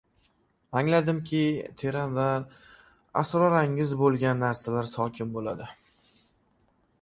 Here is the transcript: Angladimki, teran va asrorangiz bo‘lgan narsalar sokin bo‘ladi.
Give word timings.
Angladimki, 0.79 1.41
teran 1.81 2.15
va 2.19 2.25
asrorangiz 3.23 3.93
bo‘lgan 4.01 4.43
narsalar 4.45 4.91
sokin 4.95 5.31
bo‘ladi. 5.39 5.71